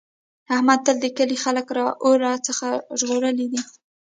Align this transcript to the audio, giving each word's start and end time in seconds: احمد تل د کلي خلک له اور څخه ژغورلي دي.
احمد 0.55 0.79
تل 0.85 0.97
د 1.01 1.05
کلي 1.17 1.37
خلک 1.43 1.67
له 1.77 1.85
اور 2.05 2.21
څخه 2.47 2.67
ژغورلي 2.99 3.47
دي. 3.51 3.61